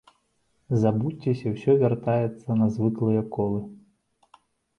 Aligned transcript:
Забудзьцеся, 0.83 1.47
усё 1.57 1.75
вяртаецца 1.83 2.49
на 2.63 2.71
звыклыя 2.79 3.21
колы. 3.37 3.61